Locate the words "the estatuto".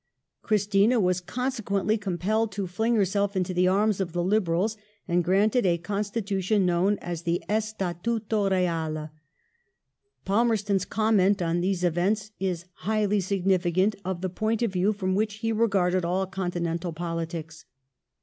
7.21-8.49